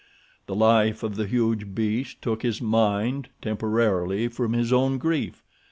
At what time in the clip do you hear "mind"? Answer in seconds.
2.59-3.29